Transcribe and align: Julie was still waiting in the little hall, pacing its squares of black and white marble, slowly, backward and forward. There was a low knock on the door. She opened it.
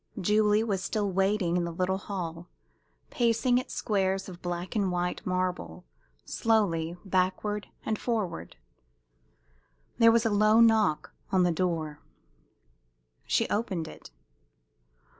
Julie 0.19 0.63
was 0.63 0.83
still 0.83 1.11
waiting 1.11 1.55
in 1.57 1.63
the 1.63 1.71
little 1.71 1.99
hall, 1.99 2.47
pacing 3.11 3.59
its 3.59 3.75
squares 3.75 4.27
of 4.27 4.41
black 4.41 4.75
and 4.75 4.91
white 4.91 5.23
marble, 5.27 5.85
slowly, 6.25 6.97
backward 7.05 7.67
and 7.85 7.99
forward. 7.99 8.55
There 9.99 10.11
was 10.11 10.25
a 10.25 10.31
low 10.31 10.59
knock 10.59 11.13
on 11.31 11.43
the 11.43 11.51
door. 11.51 11.99
She 13.27 13.47
opened 13.49 13.87
it. 13.87 14.09